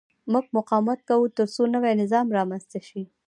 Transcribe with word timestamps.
موږ 0.31 0.45
مقاومت 0.57 0.99
کوو 1.09 1.33
ترڅو 1.37 1.63
نوی 1.75 1.93
نظام 2.01 2.25
رامنځته 2.37 2.79
شي. 2.87 3.01